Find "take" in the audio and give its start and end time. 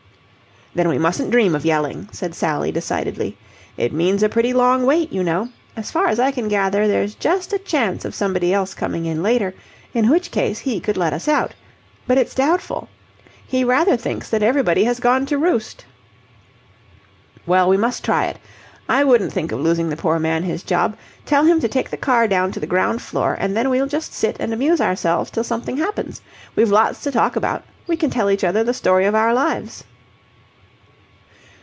21.67-21.89